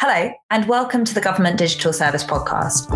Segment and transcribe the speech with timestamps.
[0.00, 2.88] Hello, and welcome to the Government Digital Service Podcast.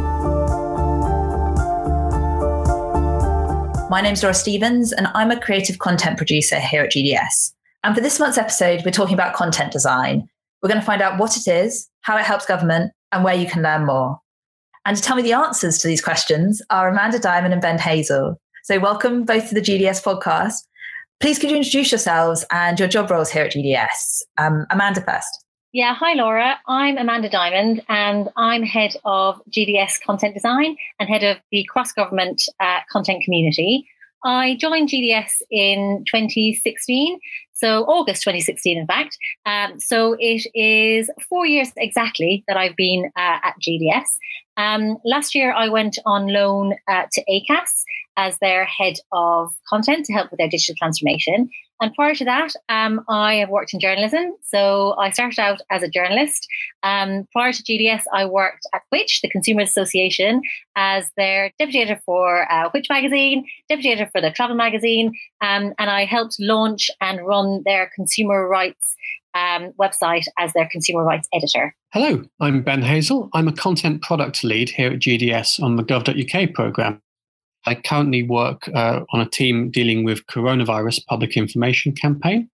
[3.91, 7.55] My name's Laura Stevens, and I'm a creative content producer here at GDS.
[7.83, 10.29] And for this month's episode, we're talking about content design.
[10.63, 13.49] We're going to find out what it is, how it helps government, and where you
[13.49, 14.21] can learn more.
[14.87, 18.41] And to tell me the answers to these questions are Amanda Diamond and Ben Hazel.
[18.63, 20.55] So, welcome both to the GDS podcast.
[21.19, 24.23] Please, could you introduce yourselves and your job roles here at GDS?
[24.39, 25.42] Um, Amanda first.
[25.75, 26.61] Yeah, hi Laura.
[26.69, 31.93] I'm Amanda Diamond and I'm head of GDS content design and head of the cross
[31.93, 33.89] government uh, content community.
[34.23, 37.19] I joined GDS in 2016,
[37.55, 39.17] so August 2016, in fact.
[39.47, 44.05] Um, so it is four years exactly that I've been uh, at GDS.
[44.57, 47.85] Um, last year, I went on loan uh, to ACAS
[48.17, 51.49] as their head of content to help with their digital transformation.
[51.81, 54.37] And prior to that, um, I have worked in journalism.
[54.43, 56.47] So I started out as a journalist.
[56.85, 60.43] Um, prior to GDS, I worked at Which, the Consumer Association,
[60.77, 65.75] as their deputy editor for uh, Which magazine, deputy editor for the Travel magazine, um,
[65.77, 68.95] and I helped launch and run their consumer rights
[69.35, 71.75] um, website as their consumer rights editor.
[71.93, 73.29] Hello, I'm Ben Hazel.
[73.35, 77.01] I'm a content product lead here at GDS on the gov.uk programme.
[77.67, 82.51] I currently work uh, on a team dealing with coronavirus public information campaign.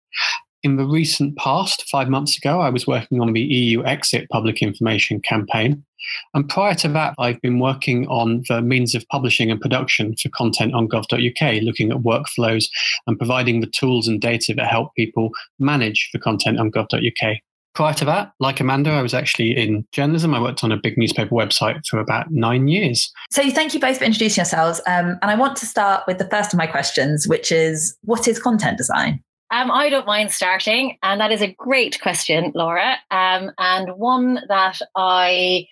[0.65, 4.63] In the recent past, five months ago, I was working on the EU exit public
[4.63, 5.85] information campaign.
[6.33, 10.29] And prior to that, I've been working on the means of publishing and production for
[10.29, 12.65] content on gov.uk, looking at workflows
[13.05, 17.37] and providing the tools and data that help people manage the content on gov.uk.
[17.75, 20.33] Prior to that, like Amanda, I was actually in journalism.
[20.33, 23.11] I worked on a big newspaper website for about nine years.
[23.29, 24.81] So, thank you both for introducing yourselves.
[24.87, 28.27] Um, and I want to start with the first of my questions, which is what
[28.27, 29.21] is content design?
[29.51, 34.41] Um, I don't mind starting, and that is a great question, Laura, um, and one
[34.47, 35.67] that I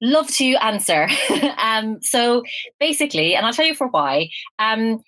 [0.00, 1.08] love to answer.
[1.58, 2.42] um, so,
[2.78, 4.28] basically, and I'll tell you for why.
[4.58, 5.02] Um,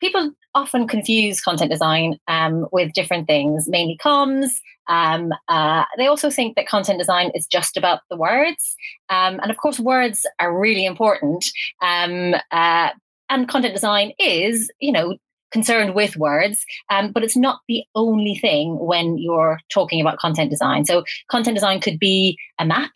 [0.00, 4.50] people often confuse content design um, with different things, mainly comms,
[4.88, 8.76] um, uh, they also think that content design is just about the words.
[9.08, 11.44] And of course, words are really important.
[11.82, 12.90] Uh,
[13.28, 15.16] and content design is, you know,
[15.52, 20.50] concerned with words, um, but it's not the only thing when you're talking about content
[20.50, 20.84] design.
[20.84, 22.92] So, content design could be a map,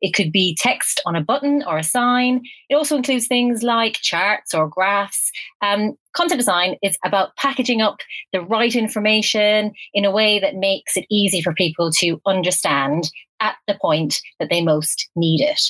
[0.00, 2.42] it could be text on a button or a sign.
[2.68, 5.30] It also includes things like charts or graphs.
[5.62, 7.98] Um, content design is about packaging up
[8.32, 13.10] the right information in a way that makes it easy for people to understand
[13.40, 15.60] at the point that they most need it.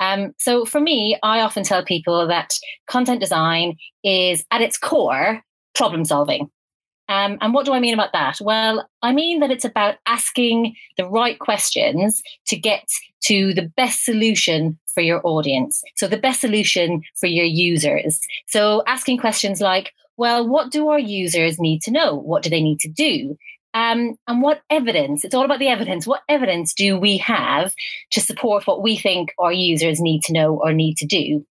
[0.00, 2.54] Um, so for me, I often tell people that
[2.86, 5.42] content design is at its core
[5.80, 6.50] problem solving.
[7.08, 8.38] Um, and what do I mean about that?
[8.40, 12.88] Well, I mean that it's about asking the right questions to get
[13.22, 15.82] to the best solution for your audience.
[15.96, 18.20] So, the best solution for your users.
[18.46, 22.14] So, asking questions like, well, what do our users need to know?
[22.14, 23.36] What do they need to do?
[23.72, 25.24] Um, and what evidence?
[25.24, 26.06] It's all about the evidence.
[26.06, 27.72] What evidence do we have
[28.10, 31.46] to support what we think our users need to know or need to do?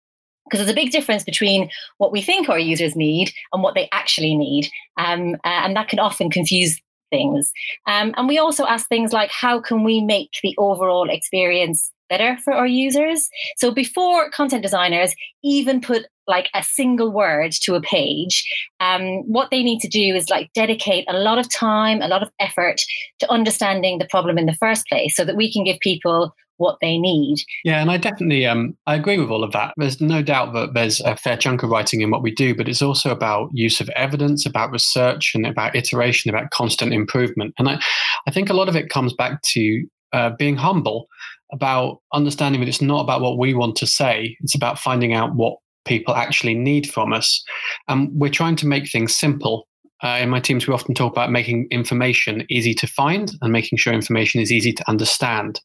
[0.47, 3.89] Because there's a big difference between what we think our users need and what they
[3.93, 4.71] actually need.
[4.97, 6.81] Um, uh, and that can often confuse
[7.11, 7.53] things.
[7.87, 12.39] Um, and we also ask things like how can we make the overall experience better
[12.45, 13.29] for our users?
[13.57, 18.45] So before content designers even put like a single word to a page,
[18.81, 22.23] um, what they need to do is like dedicate a lot of time, a lot
[22.23, 22.83] of effort
[23.21, 26.79] to understanding the problem in the first place so that we can give people what
[26.81, 27.39] they need.
[27.65, 29.75] Yeah, and I definitely um, I agree with all of that.
[29.77, 32.69] There's no doubt that there's a fair chunk of writing in what we do, but
[32.69, 37.55] it's also about use of evidence, about research, and about iteration, about constant improvement.
[37.59, 37.81] And I,
[38.27, 41.07] I think a lot of it comes back to uh, being humble
[41.53, 45.35] about understanding that it's not about what we want to say; it's about finding out
[45.35, 47.45] what people actually need from us.
[47.87, 49.69] And we're trying to make things simple
[50.03, 53.79] uh, in my teams, we often talk about making information easy to find and making
[53.79, 55.61] sure information is easy to understand.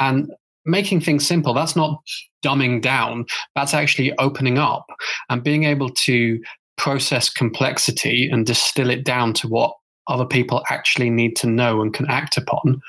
[0.00, 0.30] And
[0.66, 2.00] making things simple, that's not
[2.44, 4.86] dumbing down, that's actually opening up
[5.28, 6.40] and being able to
[6.76, 9.74] process complexity and distill it down to what
[10.08, 12.80] other people actually need to know and can act upon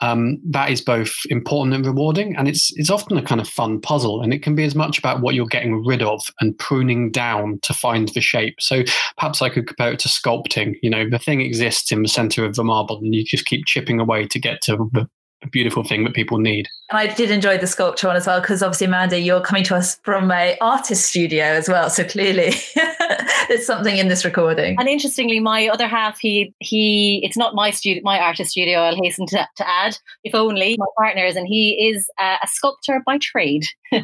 [0.00, 3.80] um, that is both important and rewarding, and it's it's often a kind of fun
[3.80, 7.10] puzzle, and it can be as much about what you're getting rid of and pruning
[7.10, 8.56] down to find the shape.
[8.60, 8.82] So
[9.16, 10.74] perhaps I could compare it to sculpting.
[10.82, 13.64] You know, the thing exists in the center of the marble, and you just keep
[13.64, 15.08] chipping away to get to the
[15.42, 16.68] a beautiful thing that people need.
[16.90, 19.76] And I did enjoy the sculpture one as well because obviously, Amanda, you're coming to
[19.76, 21.90] us from a artist studio as well.
[21.90, 22.54] So clearly,
[23.48, 24.76] there's something in this recording.
[24.78, 28.80] And interestingly, my other half, he he, it's not my studio, my artist studio.
[28.80, 32.48] I'll hasten to, to add, if only my partner is, and he is uh, a
[32.48, 33.66] sculptor by trade.
[33.92, 34.02] yeah,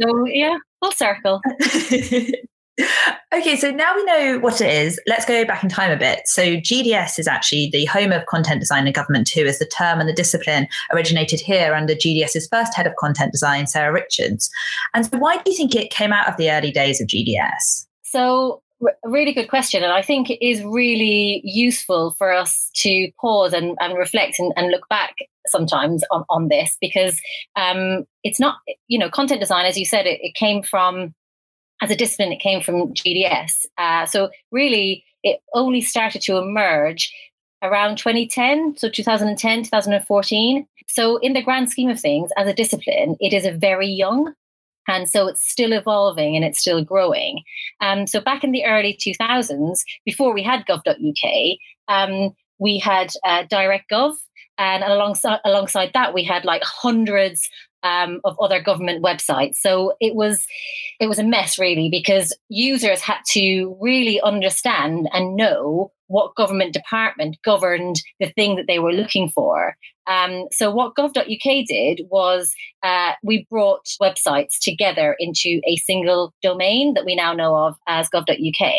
[0.00, 1.40] so yeah, full circle.
[3.34, 5.00] okay, so now we know what it is.
[5.06, 6.26] Let's go back in time a bit.
[6.26, 10.00] So, GDS is actually the home of content design in government too, as the term
[10.00, 14.50] and the discipline originated here under GDS's first head of content design, Sarah Richards.
[14.94, 17.86] And so, why do you think it came out of the early days of GDS?
[18.02, 18.62] So,
[19.04, 19.82] really good question.
[19.82, 24.52] And I think it is really useful for us to pause and, and reflect and,
[24.56, 25.14] and look back
[25.46, 27.20] sometimes on, on this because
[27.56, 31.14] um, it's not, you know, content design, as you said, it, it came from
[31.80, 33.66] as a discipline, it came from GDS.
[33.76, 37.12] Uh, so really, it only started to emerge
[37.62, 40.66] around 2010, so 2010, 2014.
[40.86, 44.32] So in the grand scheme of things, as a discipline, it is a very young.
[44.86, 47.42] And so it's still evolving and it's still growing.
[47.80, 51.58] Um, so back in the early 2000s, before we had gov.uk,
[51.88, 54.16] um, we had uh, DirectGov,
[54.58, 57.48] and alongside alongside that, we had like hundreds
[57.82, 59.56] um, of other government websites.
[59.56, 60.46] So it was
[61.00, 66.72] it was a mess really because users had to really understand and know what government
[66.72, 69.76] department governed the thing that they were looking for.
[70.06, 76.94] Um, so what gov.uk did was uh, we brought websites together into a single domain
[76.94, 78.72] that we now know of as gov.uk.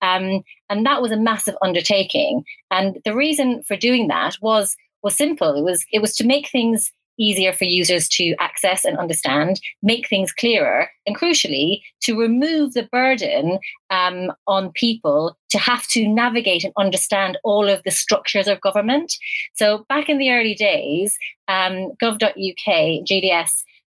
[0.00, 2.44] Um, and that was a massive undertaking.
[2.70, 5.56] And the reason for doing that was was simple.
[5.56, 10.08] It was it was to make things easier for users to access and understand, make
[10.08, 13.58] things clearer, and crucially, to remove the burden
[13.90, 19.16] um, on people to have to navigate and understand all of the structures of government.
[19.54, 21.16] So, back in the early days,
[21.48, 23.50] um, gov.uk, GDS,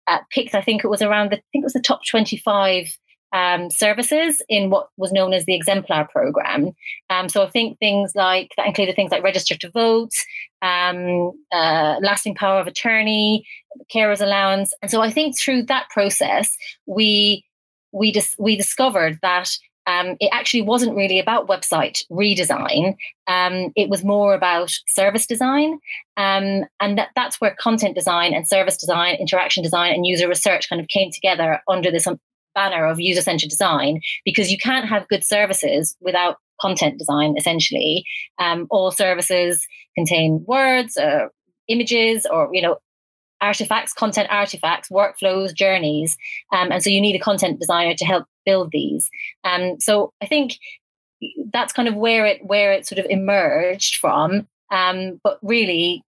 [0.07, 2.87] uh, picked, I think it was around the, I think it was the top 25
[3.33, 6.71] um, services in what was known as the exemplar program.
[7.09, 10.13] Um, so I think things like that included things like register to vote,
[10.61, 13.45] um, uh, lasting power of attorney,
[13.93, 17.43] carers allowance, and so I think through that process we
[17.91, 19.49] we dis- we discovered that.
[19.89, 22.97] Um, it actually wasn't really about website redesign.
[23.27, 25.79] Um, it was more about service design.
[26.17, 30.67] Um, and that, that's where content design and service design, interaction design, and user research
[30.67, 32.05] kind of came together under this
[32.57, 38.03] banner of user centered design because you can't have good services without content design essentially.
[38.39, 39.65] Um, all services
[39.95, 41.31] contain words or
[41.67, 42.77] images or you know
[43.41, 46.17] artifacts content artifacts workflows journeys
[46.51, 49.09] um, and so you need a content designer to help build these.
[49.43, 50.57] Um, so i think
[51.53, 56.03] that's kind of where it where it sort of emerged from um, but really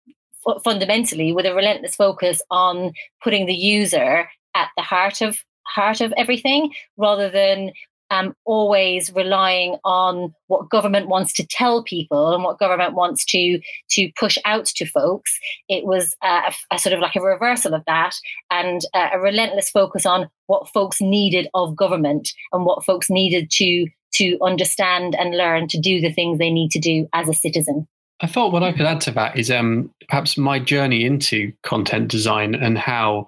[0.48, 6.02] f- fundamentally with a relentless focus on putting the user at the heart of heart
[6.02, 7.72] of everything rather than
[8.10, 13.60] um, always relying on what government wants to tell people and what government wants to
[13.90, 15.38] to push out to folks.
[15.68, 18.16] It was a, a sort of like a reversal of that
[18.50, 23.52] and a, a relentless focus on what folks needed of government and what folks needed
[23.52, 27.34] to to understand and learn to do the things they need to do as a
[27.34, 27.88] citizen.
[28.20, 32.10] I thought what I could add to that is um, perhaps my journey into content
[32.10, 33.28] design and how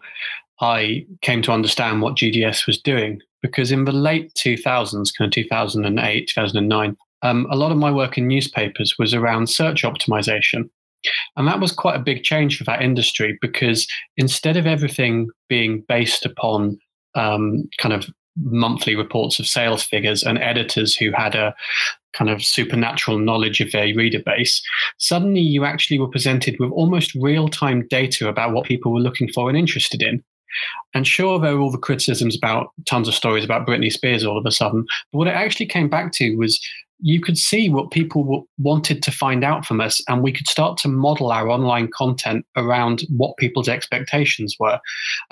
[0.62, 5.32] I came to understand what GDS was doing because in the late 2000s, kind of
[5.32, 10.70] 2008, 2009, um, a lot of my work in newspapers was around search optimization.
[11.38, 15.84] And that was quite a big change for that industry because instead of everything being
[15.88, 16.78] based upon
[17.16, 18.10] um, kind of
[18.42, 21.54] monthly reports of sales figures and editors who had a
[22.14, 24.62] kind of supernatural knowledge of their reader base,
[24.98, 29.30] suddenly you actually were presented with almost real time data about what people were looking
[29.32, 30.24] for and interested in.
[30.94, 34.38] And sure, there were all the criticisms about tons of stories about Britney Spears all
[34.38, 34.86] of a sudden.
[35.12, 36.60] But what it actually came back to was
[37.02, 40.78] you could see what people wanted to find out from us, and we could start
[40.78, 44.80] to model our online content around what people's expectations were.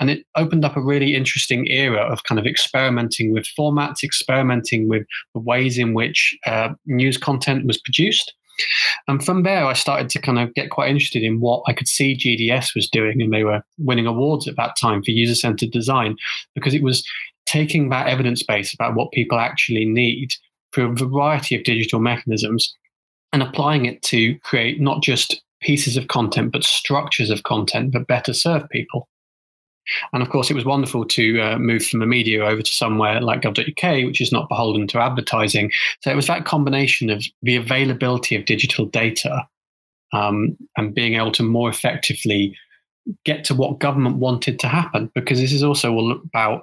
[0.00, 4.88] And it opened up a really interesting era of kind of experimenting with formats, experimenting
[4.88, 8.32] with the ways in which uh, news content was produced.
[9.06, 11.88] And from there, I started to kind of get quite interested in what I could
[11.88, 13.22] see GDS was doing.
[13.22, 16.16] And they were winning awards at that time for user centered design
[16.54, 17.06] because it was
[17.46, 20.32] taking that evidence base about what people actually need
[20.74, 22.74] through a variety of digital mechanisms
[23.32, 28.06] and applying it to create not just pieces of content, but structures of content that
[28.06, 29.08] better serve people.
[30.12, 33.20] And of course, it was wonderful to uh, move from a media over to somewhere
[33.20, 35.70] like gov.uk, which is not beholden to advertising.
[36.00, 39.46] So it was that combination of the availability of digital data
[40.12, 42.56] um, and being able to more effectively
[43.24, 46.62] get to what government wanted to happen because this is also all about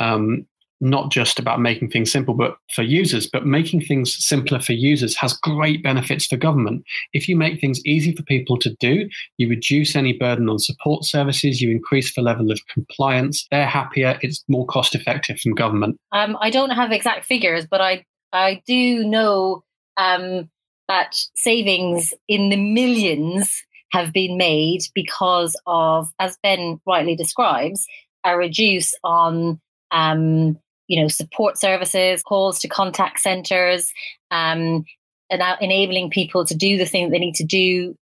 [0.00, 0.44] um,
[0.84, 5.16] not just about making things simple but for users but making things simpler for users
[5.16, 6.84] has great benefits for government.
[7.12, 11.04] If you make things easy for people to do you reduce any burden on support
[11.04, 15.96] services you increase the level of compliance they're happier it's more cost effective from government.
[16.12, 19.64] Um, i don't have exact figures but i i do know
[19.96, 20.50] um,
[20.88, 23.62] that savings in the millions
[23.92, 27.86] have been made because of as ben rightly describes
[28.24, 29.60] a reduce on
[29.90, 33.92] um, you know, support services, calls to contact centers,
[34.30, 34.84] um,
[35.30, 37.96] and enabling people to do the thing they need to do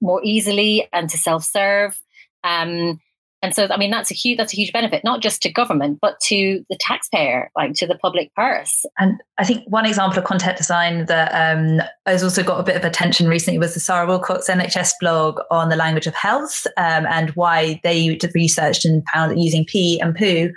[0.00, 1.98] more easily and to self-serve.
[2.44, 3.00] Um,
[3.44, 5.98] and so, I mean, that's a huge that's a huge benefit, not just to government,
[6.00, 8.86] but to the taxpayer, like to the public purse.
[9.00, 12.76] And I think one example of content design that um, has also got a bit
[12.76, 17.04] of attention recently was the Sarah Wilcox NHS blog on the language of health um,
[17.06, 20.52] and why they researched and found that using P and poo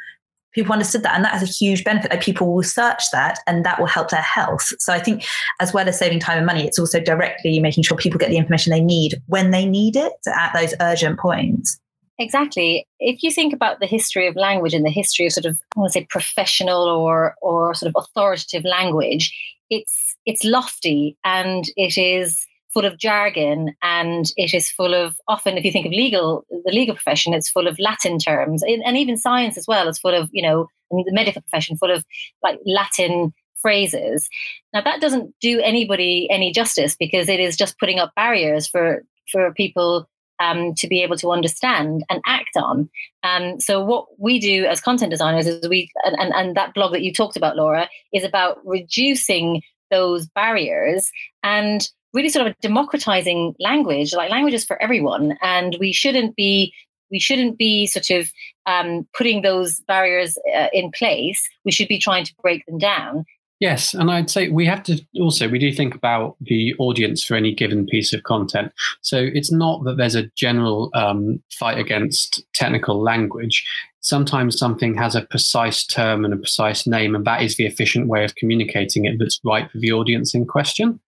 [0.56, 2.10] people understood that and that has a huge benefit.
[2.10, 4.74] Like people will search that and that will help their health.
[4.80, 5.26] So i think
[5.60, 8.38] as well as saving time and money it's also directly making sure people get the
[8.38, 11.80] information they need when they need it at those urgent points.
[12.18, 12.88] Exactly.
[13.00, 15.80] If you think about the history of language and the history of sort of i
[15.80, 19.34] want to say professional or or sort of authoritative language
[19.70, 25.58] it's it's lofty and it is full of jargon and it is full of often
[25.58, 29.16] if you think of legal the legal profession it's full of latin terms and even
[29.16, 32.04] science as well is full of you know the medical profession full of
[32.44, 34.28] like latin phrases
[34.74, 39.04] now that doesn't do anybody any justice because it is just putting up barriers for
[39.32, 40.06] for people
[40.42, 42.90] um, to be able to understand and act on.
[43.24, 46.92] Um, so what we do as content designers is we and, and, and that blog
[46.92, 51.10] that you talked about, Laura, is about reducing those barriers
[51.42, 56.36] and really sort of a democratizing language like language is for everyone and we shouldn't
[56.36, 56.74] be
[57.12, 58.28] we shouldn't be sort of
[58.66, 63.26] um, putting those barriers uh, in place we should be trying to break them down
[63.62, 67.36] Yes, and I'd say we have to also we do think about the audience for
[67.36, 68.74] any given piece of content.
[69.02, 73.66] So it's not that there's a general um, fight against technical language.
[74.02, 78.08] Sometimes something has a precise term and a precise name, and that is the efficient
[78.08, 81.00] way of communicating it that's right for the audience in question.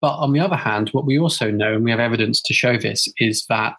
[0.00, 2.76] But on the other hand, what we also know, and we have evidence to show
[2.76, 3.78] this, is that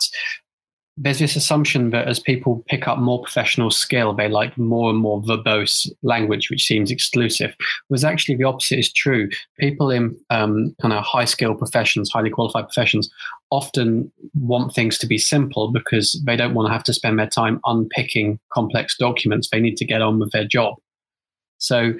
[1.00, 4.97] there's this assumption that as people pick up more professional skill, they like more and
[4.97, 7.55] more verbose language, which seems exclusive.
[7.89, 9.29] Was actually the opposite is true.
[9.59, 13.12] People in um, kind of high skill professions, highly qualified professions,
[13.51, 17.27] often want things to be simple because they don't want to have to spend their
[17.27, 19.50] time unpicking complex documents.
[19.51, 20.75] They need to get on with their job.
[21.59, 21.93] So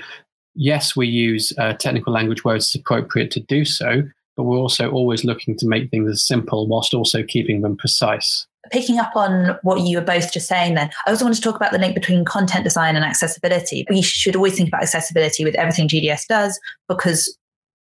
[0.58, 4.04] yes, we use uh, technical language where it's appropriate to do so,
[4.36, 8.46] but we're also always looking to make things as simple whilst also keeping them precise.
[8.72, 11.56] Picking up on what you were both just saying, then, I also want to talk
[11.56, 13.86] about the link between content design and accessibility.
[13.90, 16.60] We should always think about accessibility with everything GDS does
[16.90, 17.38] because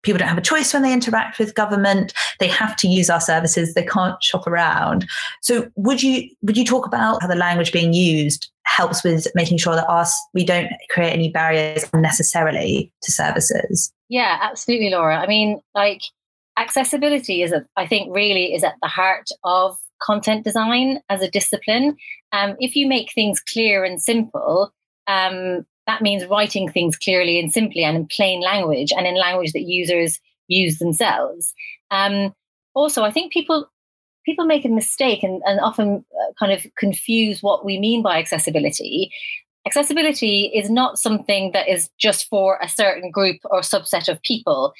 [0.04, 3.20] people don't have a choice when they interact with government they have to use our
[3.20, 5.06] services they can't shop around
[5.42, 9.58] so would you would you talk about how the language being used helps with making
[9.58, 13.92] sure that us we don't create any barriers unnecessarily to services.
[14.08, 15.18] Yeah, absolutely, Laura.
[15.18, 16.02] I mean, like
[16.56, 21.30] accessibility is, a, I think, really is at the heart of content design as a
[21.30, 21.96] discipline.
[22.32, 24.72] Um, if you make things clear and simple,
[25.06, 29.52] um, that means writing things clearly and simply and in plain language and in language
[29.52, 31.54] that users use themselves.
[31.90, 32.34] Um,
[32.74, 33.68] also, I think people
[34.24, 38.18] people make a mistake and, and often uh, kind of confuse what we mean by
[38.18, 39.10] accessibility.
[39.66, 44.72] Accessibility is not something that is just for a certain group or subset of people.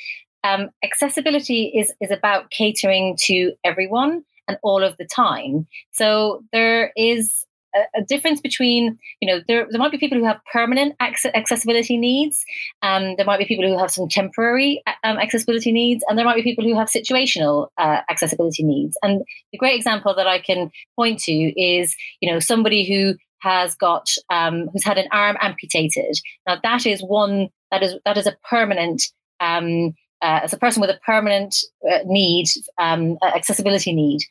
[0.42, 5.66] Um, accessibility is is about catering to everyone and all of the time.
[5.92, 7.46] So there is
[7.94, 12.44] a, difference between, you know, there, there might be people who have permanent accessibility needs,
[12.82, 16.36] um, there might be people who have some temporary um, accessibility needs, and there might
[16.36, 18.96] be people who have situational uh, accessibility needs.
[19.02, 23.74] And the great example that I can point to is, you know, somebody who has
[23.74, 26.18] got um, who's had an arm amputated.
[26.46, 29.02] Now that is one that is that is a permanent
[29.38, 31.54] um, uh, as a person with a permanent
[31.90, 32.46] uh, need,
[32.78, 34.22] um, accessibility need.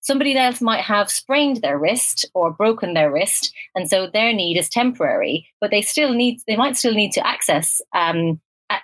[0.00, 4.56] Somebody else might have sprained their wrist or broken their wrist, and so their need
[4.56, 8.40] is temporary, but they still need they might still need to access um,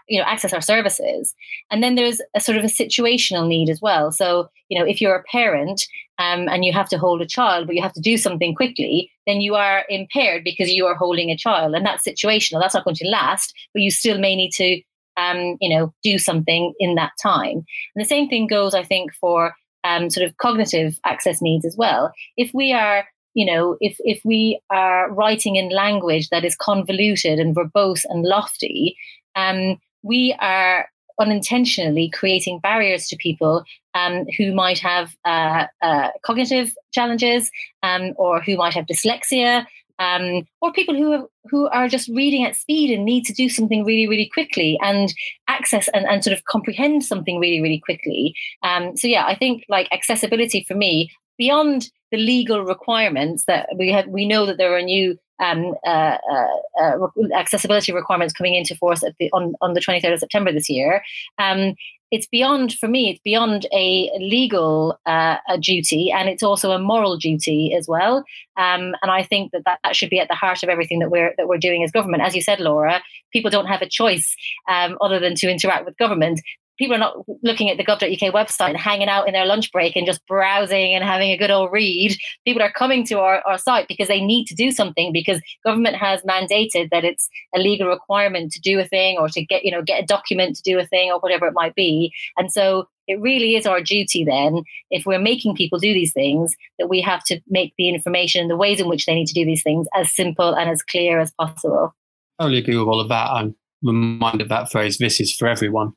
[0.09, 1.35] you know access our services.
[1.71, 4.13] And then there's a sort of a situational need as well.
[4.13, 5.87] So you know if you're a parent
[6.19, 9.11] um, and you have to hold a child, but you have to do something quickly,
[9.27, 12.61] then you are impaired because you are holding a child, and that's situational.
[12.61, 14.83] That's not going to last, but you still may need to
[15.17, 17.65] um, you know, do something in that time.
[17.95, 19.55] And the same thing goes, I think, for
[19.85, 22.13] um, sort of cognitive access needs as well.
[22.37, 27.41] If we are you know, if if we are writing in language that is convoluted
[27.41, 28.97] and verbose and lofty,
[29.35, 30.89] um, we are
[31.21, 33.65] unintentionally creating barriers to people
[33.95, 37.51] um, who might have uh, uh, cognitive challenges
[37.83, 39.67] um, or who might have dyslexia
[39.99, 43.49] um, or people who are, who are just reading at speed and need to do
[43.49, 45.15] something really really quickly and
[45.49, 49.65] access and, and sort of comprehend something really really quickly um, so yeah i think
[49.69, 54.77] like accessibility for me beyond the legal requirements that we have we know that there
[54.77, 56.47] are new um, uh, uh,
[56.81, 61.03] uh, accessibility requirements coming into force the, on, on the 23rd of September this year.
[61.39, 61.75] Um,
[62.15, 66.79] it's beyond, for me, it's beyond a legal uh, a duty and it's also a
[66.79, 68.19] moral duty as well.
[68.57, 71.11] Um, and I think that, that that should be at the heart of everything that
[71.11, 72.23] we're that we're doing as government.
[72.23, 73.03] As you said, Laura,
[73.33, 74.37] people don't have a choice
[74.69, 76.41] um, other than to interact with government
[76.79, 79.97] people are not looking at the gov.uk website and hanging out in their lunch break
[79.97, 82.17] and just browsing and having a good old read.
[82.45, 85.97] People are coming to our, our site because they need to do something because government
[85.97, 89.71] has mandated that it's a legal requirement to do a thing or to get, you
[89.71, 92.13] know, get a document to do a thing or whatever it might be.
[92.37, 96.57] And so it really is our duty then, if we're making people do these things,
[96.79, 99.35] that we have to make the information and the ways in which they need to
[99.35, 101.95] do these things as simple and as clear as possible.
[102.39, 103.31] I totally agree with all of that.
[103.31, 105.93] I'm reminded of that phrase, this is for everyone.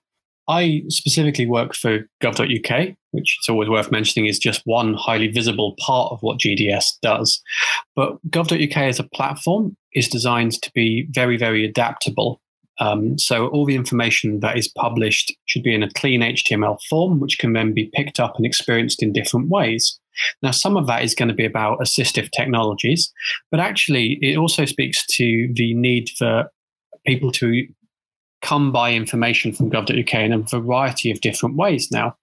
[0.47, 5.75] I specifically work for gov.uk, which it's always worth mentioning is just one highly visible
[5.79, 7.41] part of what GDS does.
[7.95, 12.41] But gov.uk as a platform is designed to be very, very adaptable.
[12.79, 17.19] Um, so all the information that is published should be in a clean HTML form,
[17.19, 19.99] which can then be picked up and experienced in different ways.
[20.41, 23.11] Now, some of that is going to be about assistive technologies,
[23.51, 26.49] but actually, it also speaks to the need for
[27.05, 27.67] people to
[28.41, 32.15] come by information from gov.uk in a variety of different ways now.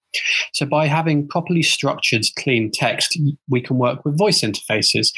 [0.53, 3.19] So, by having properly structured, clean text,
[3.49, 5.13] we can work with voice interfaces.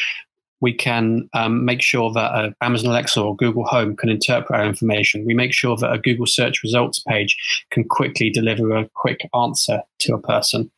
[0.60, 4.66] We can um, make sure that uh, Amazon Alexa or Google Home can interpret our
[4.66, 5.24] information.
[5.24, 7.38] We make sure that a Google search results page
[7.70, 10.72] can quickly deliver a quick answer to a person.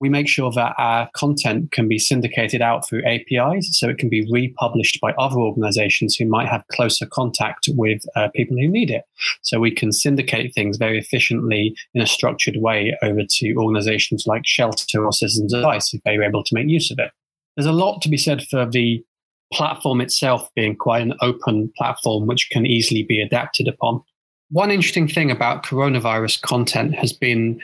[0.00, 4.08] We make sure that our content can be syndicated out through APIs so it can
[4.08, 8.90] be republished by other organizations who might have closer contact with uh, people who need
[8.90, 9.04] it.
[9.42, 14.46] So we can syndicate things very efficiently in a structured way over to organizations like
[14.46, 17.10] Shelter or Citizens Advice if they were able to make use of it.
[17.56, 19.04] There's a lot to be said for the
[19.52, 24.02] platform itself being quite an open platform which can easily be adapted upon.
[24.50, 27.60] One interesting thing about coronavirus content has been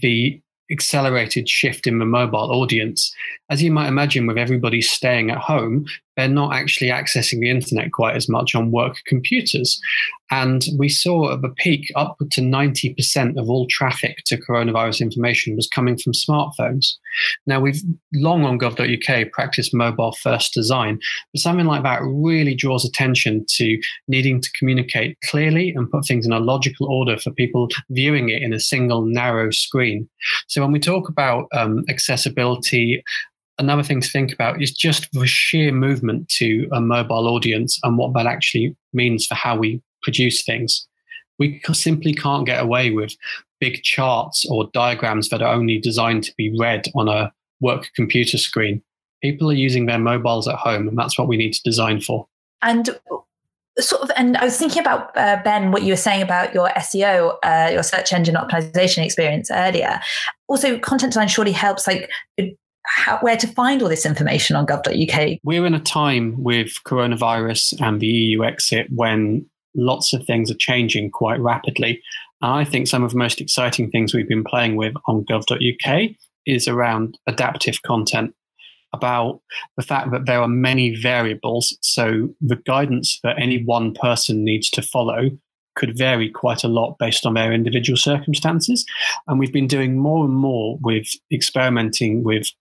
[0.00, 3.14] the accelerated shift in the mobile audience.
[3.48, 5.86] As you might imagine, with everybody staying at home,
[6.20, 9.80] they're not actually accessing the internet quite as much on work computers.
[10.30, 15.56] And we saw at the peak upward to 90% of all traffic to coronavirus information
[15.56, 16.94] was coming from smartphones.
[17.46, 17.80] Now, we've
[18.12, 21.00] long on gov.uk practiced mobile first design,
[21.32, 26.26] but something like that really draws attention to needing to communicate clearly and put things
[26.26, 30.08] in a logical order for people viewing it in a single narrow screen.
[30.48, 33.02] So, when we talk about um, accessibility
[33.60, 37.98] another thing to think about is just the sheer movement to a mobile audience and
[37.98, 40.86] what that actually means for how we produce things.
[41.38, 43.16] We simply can't get away with
[43.60, 48.38] big charts or diagrams that are only designed to be read on a work computer
[48.38, 48.82] screen.
[49.22, 52.26] People are using their mobiles at home, and that's what we need to design for.
[52.62, 52.98] And
[53.78, 56.70] sort of, and I was thinking about uh, Ben, what you were saying about your
[56.70, 60.00] SEO, uh, your search engine optimization experience earlier.
[60.48, 62.10] Also, content design surely helps like
[62.96, 65.38] how, where to find all this information on gov.uk?
[65.42, 70.56] We're in a time with coronavirus and the EU exit when lots of things are
[70.58, 72.02] changing quite rapidly.
[72.42, 76.10] And I think some of the most exciting things we've been playing with on gov.uk
[76.46, 78.34] is around adaptive content,
[78.92, 79.40] about
[79.76, 81.76] the fact that there are many variables.
[81.80, 85.30] So the guidance that any one person needs to follow
[85.76, 88.84] could vary quite a lot based on their individual circumstances.
[89.28, 92.52] And we've been doing more and more with experimenting with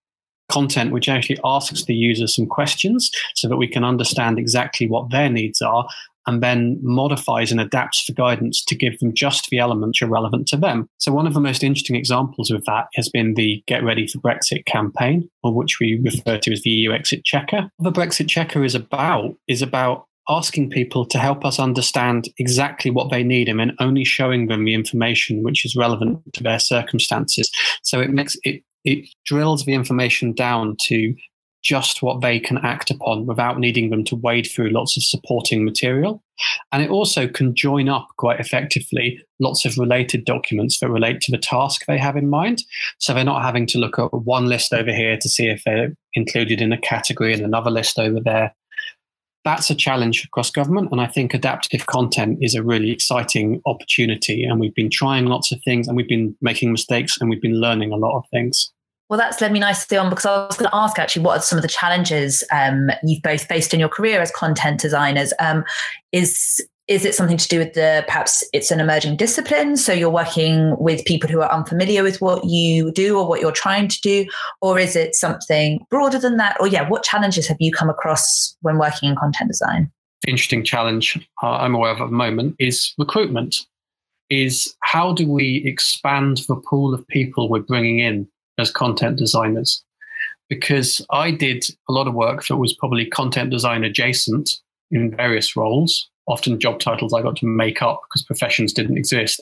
[0.50, 5.10] content which actually asks the user some questions so that we can understand exactly what
[5.12, 5.88] their needs are
[6.28, 10.48] and then modifies and adapts for guidance to give them just the elements are relevant
[10.48, 10.88] to them.
[11.00, 14.20] So, one of the most interesting examples of that has been the Get Ready for
[14.20, 17.72] Brexit campaign, or which we refer to as the EU Exit Checker.
[17.78, 22.92] What the Brexit Checker is about is about asking people to help us understand exactly
[22.92, 26.60] what they need and then only showing them the information which is relevant to their
[26.60, 27.50] circumstances.
[27.82, 31.13] So it makes it it drills the information down to
[31.62, 35.65] just what they can act upon without needing them to wade through lots of supporting
[35.65, 36.24] material.
[36.72, 41.32] And it also can join up quite effectively lots of related documents that relate to
[41.32, 42.63] the task they have in mind.
[43.00, 45.94] So they're not having to look at one list over here to see if they're
[46.13, 48.56] included in a category and another list over there.
[49.45, 50.89] That's a challenge across government.
[50.91, 54.43] And I think adaptive content is a really exciting opportunity.
[54.43, 57.60] And we've been trying lots of things and we've been making mistakes and we've been
[57.60, 58.71] learning a lot of things.
[59.10, 61.41] Well, that's led me nicely on because I was going to ask actually what are
[61.41, 65.34] some of the challenges um, you've both faced in your career as content designers?
[65.39, 65.63] Um,
[66.12, 69.78] is is it something to do with the perhaps it's an emerging discipline?
[69.78, 73.52] So you're working with people who are unfamiliar with what you do or what you're
[73.52, 74.25] trying to do
[74.62, 76.58] or is it something broader than that?
[76.60, 79.91] Or yeah what challenges have you come across when working in content design?
[80.28, 83.56] Interesting challenge uh, i'm aware of at the moment is recruitment
[84.30, 89.84] is how do we expand the pool of people we're bringing in as content designers?
[90.49, 94.52] Because I did a lot of work that was probably content design adjacent
[94.91, 99.42] in various roles often job titles I got to make up because professions didn't exist.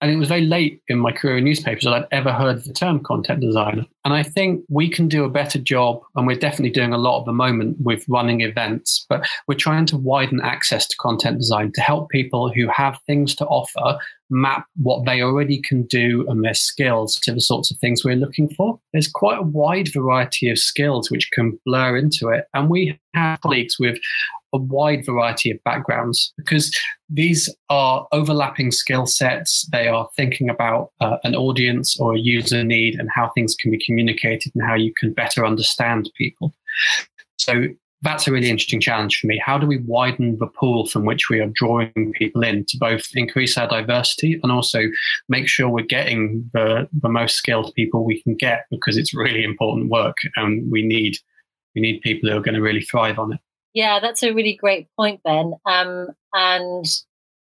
[0.00, 2.72] And it was very late in my career in newspapers that I'd ever heard the
[2.72, 3.86] term content designer.
[4.04, 7.20] And I think we can do a better job, and we're definitely doing a lot
[7.20, 11.72] at the moment with running events, but we're trying to widen access to content design
[11.74, 13.98] to help people who have things to offer
[14.30, 18.16] map what they already can do and their skills to the sorts of things we're
[18.16, 18.78] looking for.
[18.92, 22.46] There's quite a wide variety of skills which can blur into it.
[22.54, 23.98] And we have colleagues with
[24.52, 26.74] a wide variety of backgrounds because
[27.08, 29.68] these are overlapping skill sets.
[29.72, 33.70] They are thinking about uh, an audience or a user need and how things can
[33.70, 36.54] be communicated and how you can better understand people.
[37.38, 37.66] So
[38.02, 39.40] that's a really interesting challenge for me.
[39.44, 43.04] How do we widen the pool from which we are drawing people in to both
[43.14, 44.82] increase our diversity and also
[45.28, 49.42] make sure we're getting the, the most skilled people we can get because it's really
[49.42, 51.18] important work and we need
[51.74, 53.40] we need people who are going to really thrive on it.
[53.76, 55.52] Yeah, that's a really great point, Ben.
[55.66, 56.86] Um, and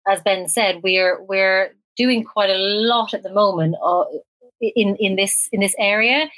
[0.08, 4.02] as Ben said, we're we're doing quite a lot at the moment uh,
[4.60, 6.28] in in this in this area.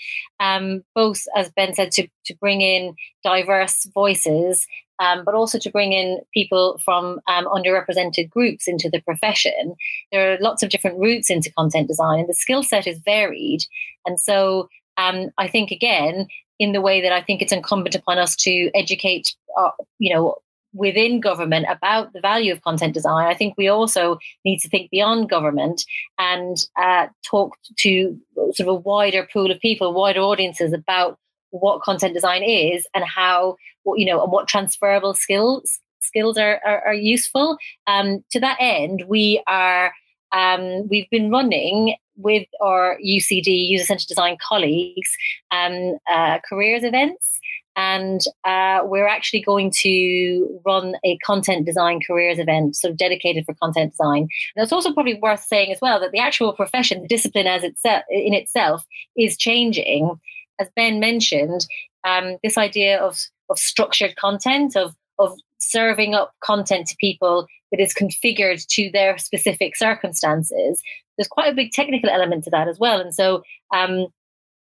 [0.41, 4.67] Um, both, as Ben said, to to bring in diverse voices,
[4.99, 9.75] um, but also to bring in people from um, underrepresented groups into the profession.
[10.13, 13.63] There are lots of different routes into content design, and the skill set is varied.
[14.05, 18.19] And so, um, I think again, in the way that I think it's incumbent upon
[18.19, 20.37] us to educate, uh, you know,
[20.73, 23.27] within government about the value of content design.
[23.27, 25.85] I think we also need to think beyond government
[26.19, 28.19] and uh, talk to
[28.53, 31.19] sort of a wider pool of people, wider audiences about
[31.51, 36.61] what content design is and how, what, you know, and what transferable skills skills are,
[36.65, 37.59] are, are useful.
[37.87, 39.93] Um, to that end, we are
[40.33, 45.11] um, we've been running with our UCD, user centered design colleagues,
[45.51, 47.39] um, uh, careers events.
[47.79, 53.45] And uh, we're actually going to run a content design careers event, sort of dedicated
[53.45, 54.23] for content design.
[54.57, 57.63] And it's also probably worth saying as well that the actual profession, the discipline as
[57.63, 58.85] itself in itself,
[59.17, 60.11] is changing.
[60.59, 61.69] As Ben mentioned,
[62.03, 63.17] um, this idea of
[63.49, 69.19] of structured content, of of serving up content to people that is configured to their
[69.19, 70.83] specific circumstances.
[71.17, 73.01] There's quite a big technical element to that as well.
[73.01, 74.07] And so um,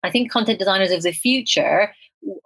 [0.03, 1.93] I think content designers of the future,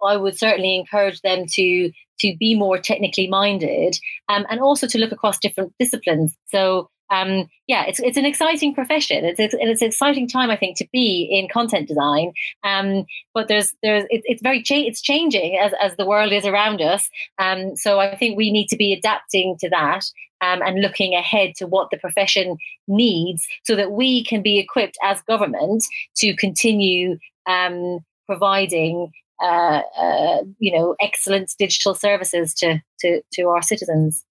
[0.04, 4.98] I would certainly encourage them to to be more technically minded um, and also to
[4.98, 6.34] look across different disciplines.
[6.46, 9.24] So um, yeah, it's it's an exciting profession.
[9.24, 12.32] It's, it's it's an exciting time, I think, to be in content design.
[12.64, 13.04] Um,
[13.34, 16.80] but there's there's it, it's very cha- it's changing as as the world is around
[16.80, 17.08] us.
[17.38, 20.04] Um, so I think we need to be adapting to that
[20.40, 22.56] um, and looking ahead to what the profession
[22.88, 25.84] needs, so that we can be equipped as government
[26.16, 33.62] to continue um, providing uh, uh, you know excellent digital services to to to our
[33.62, 34.24] citizens.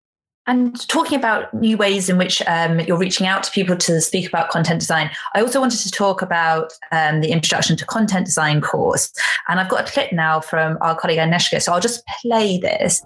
[0.48, 4.28] And talking about new ways in which um, you're reaching out to people to speak
[4.28, 8.60] about content design, I also wanted to talk about um, the Introduction to Content Design
[8.60, 9.14] course.
[9.48, 13.04] And I've got a clip now from our colleague Agnieszka, so I'll just play this.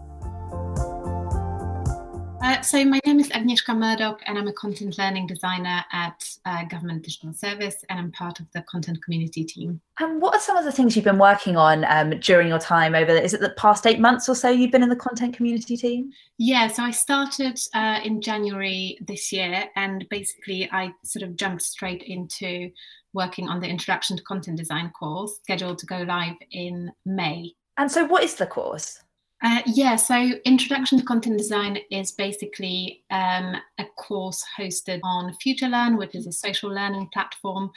[2.45, 6.63] Uh, so my name is Agnieszka Murdoch and I'm a content learning designer at uh,
[6.65, 9.81] Government Digital Service and I'm part of the content community team.
[9.99, 12.93] And what are some of the things you've been working on um, during your time
[12.93, 15.75] over, is it the past eight months or so you've been in the content community
[15.75, 16.11] team?
[16.37, 21.63] Yeah, so I started uh, in January this year and basically I sort of jumped
[21.63, 22.69] straight into
[23.13, 27.55] working on the Introduction to Content Design course scheduled to go live in May.
[27.77, 28.99] And so what is the course?
[29.45, 35.99] Uh, yeah, so Introduction to Content Design is basically um, a course hosted on FutureLearn,
[35.99, 37.69] which is a social learning platform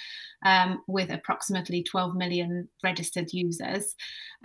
[0.46, 3.94] um, with approximately 12 million registered users.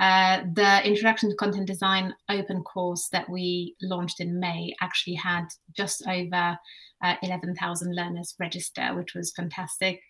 [0.01, 5.45] Uh, the Introduction to Content Design open course that we launched in May actually had
[5.77, 6.57] just over
[7.03, 10.01] uh, 11,000 learners register, which was fantastic.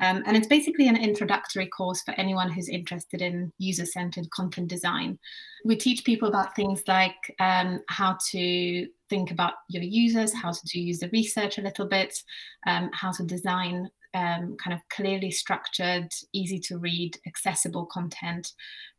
[0.00, 4.68] Um, and it's basically an introductory course for anyone who's interested in user centered content
[4.68, 5.18] design.
[5.64, 10.66] We teach people about things like um, how to think about your users, how to
[10.66, 12.22] do user research a little bit,
[12.66, 18.52] um, how to design um, kind of clearly structured, easy to read, accessible content,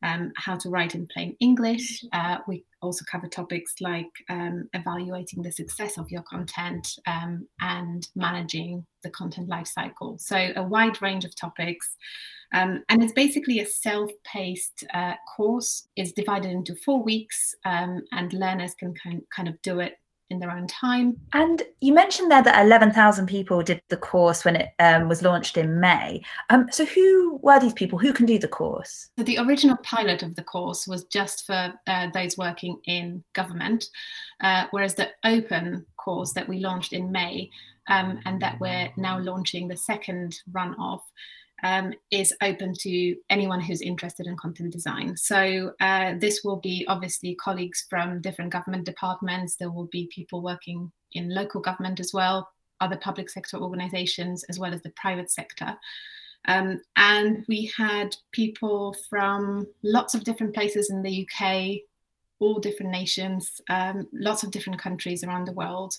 [0.04, 2.04] um, how to write in plain English.
[2.14, 8.08] Uh, we also cover topics like um, evaluating the success of your content um, and
[8.16, 10.20] managing the content lifecycle.
[10.20, 11.96] So, a wide range of topics.
[12.54, 15.88] Um, and it's basically a self-paced uh, course.
[15.96, 19.94] It's divided into four weeks, um, and learners can kind kind of do it
[20.32, 21.18] in their own time.
[21.34, 25.58] And you mentioned there that 11,000 people did the course when it um, was launched
[25.58, 26.24] in May.
[26.50, 28.00] Um, so, who were these people?
[28.00, 29.10] Who can do the course?
[29.18, 33.86] So, the original pilot of the course was just for uh, those working in government,
[34.42, 37.50] uh, whereas the open course that we launched in May
[37.88, 41.02] um, and that we're now launching the second run of
[41.64, 45.16] um, is open to anyone who's interested in content design.
[45.16, 49.56] So uh, this will be obviously colleagues from different government departments.
[49.56, 54.60] There will be people working in local government as well, other public sector organizations, as
[54.60, 55.78] well as the private sector.
[56.48, 61.82] Um, and we had people from lots of different places in the UK,
[62.40, 65.96] all different nations, um, lots of different countries around the world.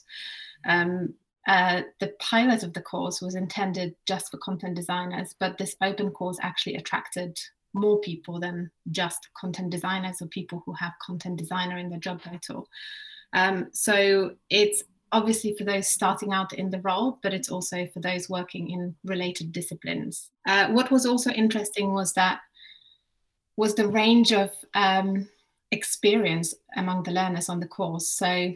[0.66, 1.14] Um,
[1.46, 6.10] uh, the pilot of the course was intended just for content designers, but this open
[6.10, 7.38] course actually attracted
[7.74, 12.22] more people than just content designers or people who have content designer in their job
[12.22, 12.68] title.
[13.32, 18.00] Um, so it's obviously for those starting out in the role, but it's also for
[18.00, 20.30] those working in related disciplines.
[20.46, 22.40] Uh, what was also interesting was that
[23.56, 25.28] was the range of um,
[25.70, 28.06] experience among the learners on the course.
[28.06, 28.54] So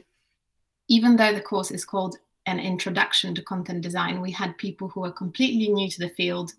[0.89, 2.17] even though the course is called
[2.47, 4.21] an introduction to content design.
[4.21, 6.53] We had people who were completely new to the field,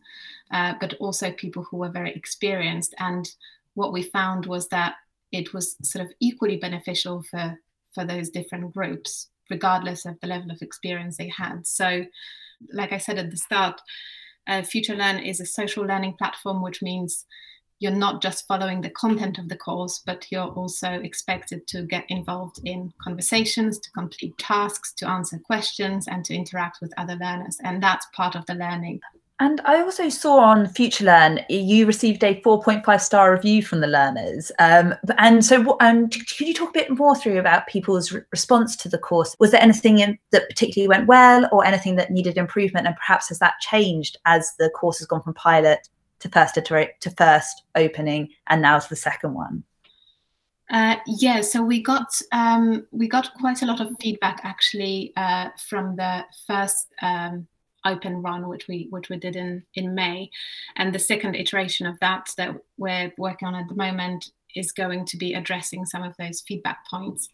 [0.51, 2.93] uh, but also people who were very experienced.
[2.99, 3.29] And
[3.73, 4.95] what we found was that
[5.31, 7.59] it was sort of equally beneficial for,
[7.93, 11.65] for those different groups, regardless of the level of experience they had.
[11.65, 12.05] So,
[12.73, 13.79] like I said at the start,
[14.47, 17.25] uh, FutureLearn is a social learning platform, which means
[17.79, 22.05] you're not just following the content of the course, but you're also expected to get
[22.09, 27.57] involved in conversations, to complete tasks, to answer questions, and to interact with other learners.
[27.63, 29.01] And that's part of the learning.
[29.39, 34.51] And I also saw on FutureLearn you received a 4.5 star review from the learners.
[34.57, 38.75] Um, and so, and could you talk a bit more through about people's re- response
[38.77, 39.35] to the course?
[39.39, 42.87] Was there anything in, that particularly went well, or anything that needed improvement?
[42.87, 45.87] And perhaps has that changed as the course has gone from pilot
[46.19, 49.63] to first iterate to first opening and now to the second one?
[50.69, 55.49] Uh, yeah, so we got um, we got quite a lot of feedback actually uh,
[55.69, 57.47] from the first um,
[57.85, 60.29] open run, which we which we did in in May,
[60.75, 65.05] and the second iteration of that that we're working on at the moment is going
[65.05, 67.29] to be addressing some of those feedback points.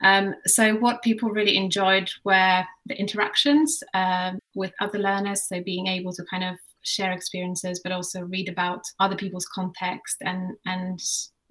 [0.00, 5.88] Um, so what people really enjoyed were the interactions um, with other learners, so being
[5.88, 11.00] able to kind of share experiences, but also read about other people's context and and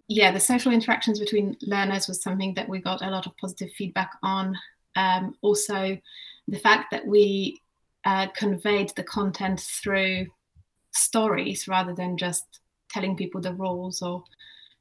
[0.09, 3.69] yeah, the social interactions between learners was something that we got a lot of positive
[3.77, 4.55] feedback on.
[4.95, 5.97] Um, also,
[6.47, 7.61] the fact that we
[8.05, 10.27] uh, conveyed the content through
[10.91, 12.45] stories rather than just
[12.89, 14.23] telling people the rules or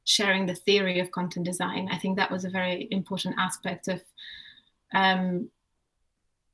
[0.05, 1.89] sharing the theory of content design.
[1.91, 4.01] I think that was a very important aspect of
[4.95, 5.49] um,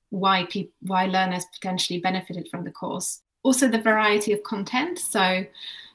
[0.09, 4.99] why people, why learners potentially benefited from the course also the variety of content.
[4.99, 5.45] So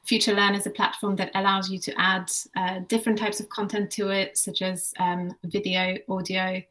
[0.06, 4.08] FutureLearn is a platform that allows you to add uh, different types of content to
[4.08, 6.62] it, such as um, video, audio,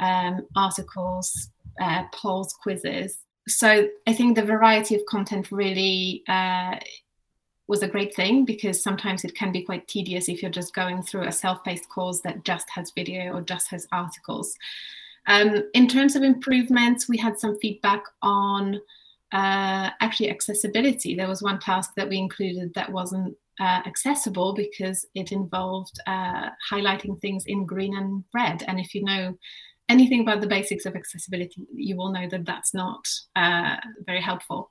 [0.00, 3.18] um, articles, uh, polls, quizzes.
[3.48, 6.76] So I think the variety of content really uh,
[7.66, 11.02] was a great thing because sometimes it can be quite tedious if you're just going
[11.02, 14.54] through a self-paced course that just has video or just has articles.
[15.26, 18.80] Um, in terms of improvements, we had some feedback on
[19.34, 21.14] uh, actually accessibility.
[21.14, 26.48] There was one task that we included that wasn't uh, accessible because it involved uh,
[26.70, 28.64] highlighting things in green and red.
[28.66, 29.36] And if you know
[29.88, 34.70] anything about the basics of accessibility, you will know that that's not uh, very helpful.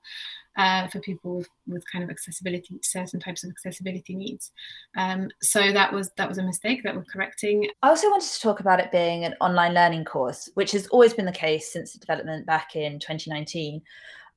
[0.55, 4.51] uh, for people with, with kind of accessibility, certain types of accessibility needs.
[4.95, 7.67] Um, so that was that was a mistake that we're correcting.
[7.81, 11.13] I also wanted to talk about it being an online learning course, which has always
[11.13, 13.81] been the case since the development back in 2019.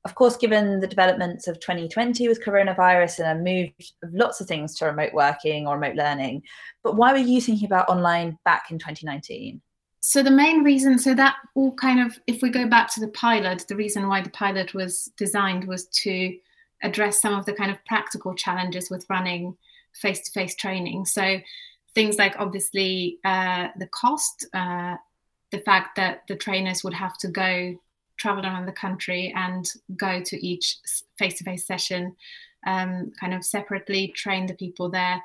[0.07, 4.47] Of course, given the developments of 2020 with coronavirus and a move of lots of
[4.47, 6.43] things to remote working or remote learning,
[6.81, 9.61] but why were you thinking about online back in 2019?
[9.99, 13.09] so the main reason so that all kind of if we go back to the
[13.09, 16.33] pilot the reason why the pilot was designed was to
[16.81, 19.57] address some of the kind of practical challenges with running
[19.95, 21.41] face-to-face training so
[21.93, 24.95] things like obviously uh, the cost uh,
[25.51, 27.75] the fact that the trainers would have to go
[28.17, 30.77] travel around the country and go to each
[31.17, 32.15] face-to-face session
[32.65, 35.21] um, kind of separately train the people there.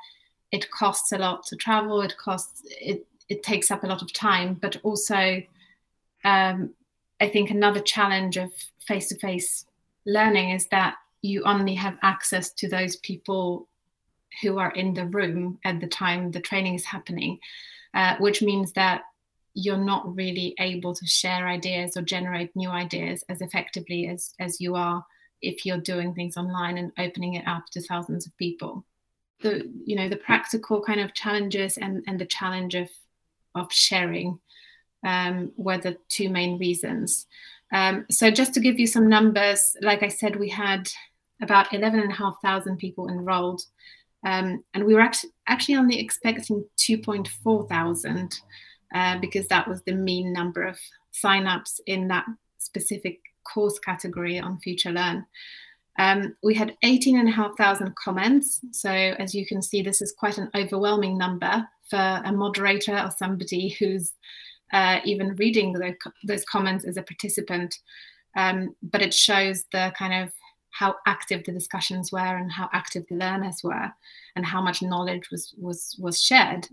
[0.51, 4.13] It costs a lot to travel it costs it it takes up a lot of
[4.13, 5.43] time, but also
[6.25, 6.75] um,
[7.21, 8.53] I think another challenge of
[8.87, 9.65] face to face
[10.05, 13.69] learning is that you only have access to those people
[14.43, 17.39] who are in the room at the time the training is happening,
[17.95, 19.03] uh, which means that
[19.55, 24.61] you're not really able to share ideas or generate new ideas as effectively as, as
[24.61, 25.05] you are
[25.43, 28.85] if you're doing things online and opening it up to thousands of people.
[29.41, 32.89] The you know the practical kind of challenges and, and the challenge of
[33.55, 34.39] of sharing
[35.05, 37.27] um, were the two main reasons.
[37.73, 40.91] Um, so just to give you some numbers, like I said, we had
[41.41, 43.63] about 11,500 people enrolled.
[44.25, 48.39] Um, and we were act- actually only expecting 2.4 thousand
[48.95, 50.79] uh, because that was the mean number of
[51.13, 52.27] signups in that
[52.59, 55.27] specific course category on Future Learn.
[55.99, 58.61] Um, we had 18,500 comments.
[58.73, 63.11] So as you can see, this is quite an overwhelming number for a moderator or
[63.11, 64.13] somebody who's
[64.73, 65.95] uh, even reading the,
[66.27, 67.79] those comments as a participant.
[68.37, 70.33] Um, but it shows the kind of
[70.71, 73.93] how active the discussions were and how active the learners were
[74.37, 76.67] and how much knowledge was was was shared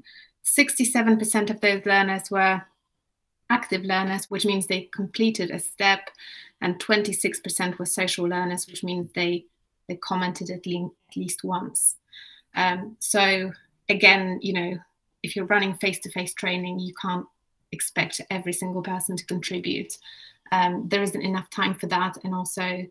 [0.57, 2.61] 67% of those learners were
[3.49, 6.09] active learners which means they completed a step
[6.61, 9.45] and 26% were social learners which means they
[9.87, 11.95] they commented at, le- at least once
[12.55, 13.51] um, so
[13.89, 14.77] again you know
[15.23, 17.25] if you're running face-to-face training, you can't
[17.71, 19.97] expect every single person to contribute.
[20.51, 22.85] Um, there isn't enough time for that, and also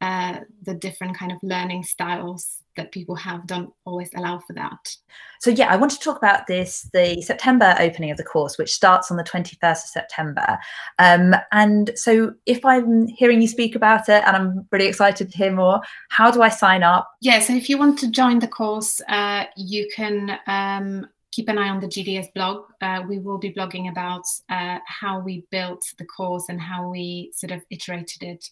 [0.00, 4.96] uh, the different kind of learning styles that people have don't always allow for that.
[5.40, 8.72] So yeah, I want to talk about this, the September opening of the course, which
[8.72, 10.58] starts on the 21st of September.
[10.98, 15.36] Um, and so if I'm hearing you speak about it and I'm really excited to
[15.36, 17.10] hear more, how do I sign up?
[17.20, 21.58] Yeah, so if you want to join the course, uh, you can um, keep an
[21.58, 22.64] eye on the GDS blog.
[22.80, 27.30] Uh, we will be blogging about uh, how we built the course and how we
[27.34, 28.50] sort of iterated it.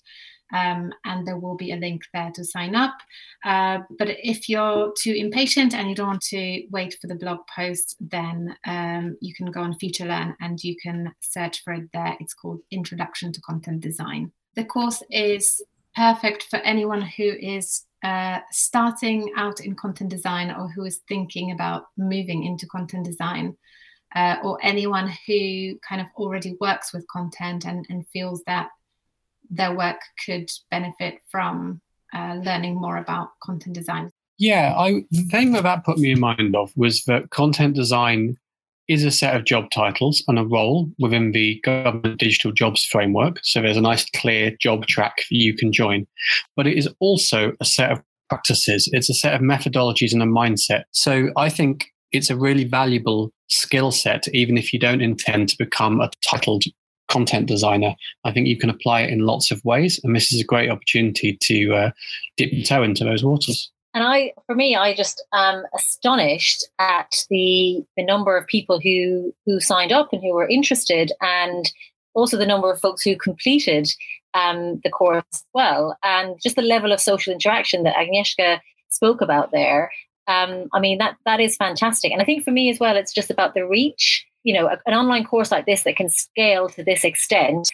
[0.52, 2.94] Um, and there will be a link there to sign up.
[3.44, 7.38] Uh, but if you're too impatient and you don't want to wait for the blog
[7.54, 11.88] post, then um, you can go on Future Learn and you can search for it
[11.92, 12.16] there.
[12.20, 14.30] It's called Introduction to Content Design.
[14.54, 15.62] The course is
[15.96, 21.50] perfect for anyone who is uh, starting out in content design or who is thinking
[21.50, 23.56] about moving into content design,
[24.14, 28.68] uh, or anyone who kind of already works with content and, and feels that
[29.50, 31.80] their work could benefit from
[32.14, 34.10] uh, learning more about content design.
[34.38, 38.36] Yeah, I, the thing that that put me in mind of was that content design
[38.88, 43.40] is a set of job titles and a role within the government digital jobs framework.
[43.42, 46.06] So there's a nice clear job track that you can join.
[46.54, 50.26] But it is also a set of practices, it's a set of methodologies and a
[50.26, 50.84] mindset.
[50.92, 55.58] So I think it's a really valuable skill set, even if you don't intend to
[55.58, 56.64] become a titled
[57.08, 57.94] content designer.
[58.24, 60.00] I think you can apply it in lots of ways.
[60.02, 61.90] And this is a great opportunity to uh,
[62.36, 63.70] dip your toe into those waters.
[63.94, 69.32] And I, for me, I just am astonished at the the number of people who
[69.46, 71.72] who signed up and who were interested, and
[72.12, 73.88] also the number of folks who completed
[74.34, 79.22] um, the course as well, and just the level of social interaction that Agnieszka spoke
[79.22, 79.90] about there.
[80.26, 83.14] Um, I mean, that that is fantastic, and I think for me as well, it's
[83.14, 84.25] just about the reach.
[84.46, 87.70] You know, an online course like this that can scale to this extent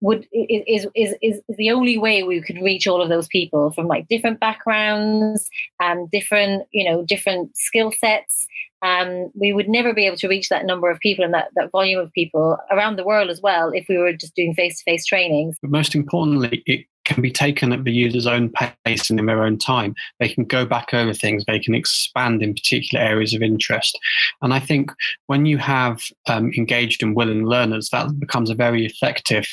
[0.00, 3.70] would is, is is is the only way we could reach all of those people
[3.70, 5.48] from like different backgrounds
[5.80, 8.46] and different you know different skill sets.
[8.82, 11.70] Um, we would never be able to reach that number of people and that, that
[11.70, 15.56] volume of people around the world as well if we were just doing face-to-face trainings.
[15.62, 18.50] But most importantly it can be taken at the user's own
[18.84, 22.42] pace and in their own time they can go back over things they can expand
[22.42, 23.98] in particular areas of interest
[24.42, 24.90] and i think
[25.26, 29.46] when you have um, engaged and willing learners that becomes a very effective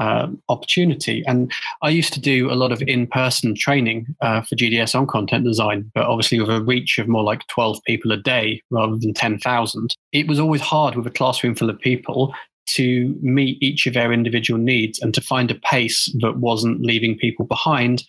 [0.00, 1.24] uh, opportunity.
[1.26, 5.06] And I used to do a lot of in person training uh, for GDS on
[5.06, 8.96] content design, but obviously with a reach of more like 12 people a day rather
[8.96, 9.96] than 10,000.
[10.12, 12.32] It was always hard with a classroom full of people
[12.74, 17.16] to meet each of their individual needs and to find a pace that wasn't leaving
[17.16, 18.04] people behind,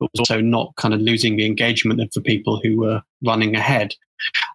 [0.00, 3.54] but was also not kind of losing the engagement of the people who were running
[3.54, 3.94] ahead.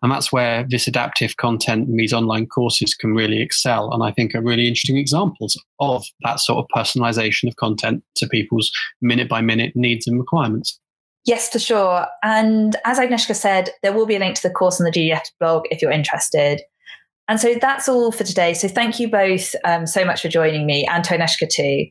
[0.02, 3.92] And that's where this adaptive content and these online courses can really excel.
[3.92, 8.28] And I think are really interesting examples of that sort of personalization of content to
[8.28, 8.72] people's
[9.02, 10.80] minute by minute needs and requirements.
[11.26, 12.08] Yes, for sure.
[12.24, 15.32] And as Agnieszka said, there will be a link to the course on the GDS
[15.40, 16.62] blog if you're interested.
[17.30, 18.54] And so that's all for today.
[18.56, 21.86] So thank you both um, so much for joining me and Toneshka too.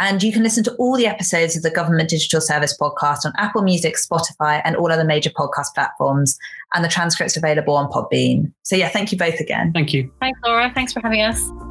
[0.00, 3.32] And you can listen to all the episodes of the Government Digital Service podcast on
[3.38, 6.36] Apple Music, Spotify, and all other major podcast platforms.
[6.74, 8.52] And the transcript's available on Podbean.
[8.64, 9.72] So yeah, thank you both again.
[9.72, 10.12] Thank you.
[10.20, 10.72] Thanks, Laura.
[10.74, 11.69] Thanks for having us.